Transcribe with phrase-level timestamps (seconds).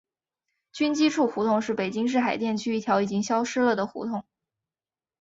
[0.73, 4.25] 军机处胡同是北京市海淀区一条已经消失了的胡同。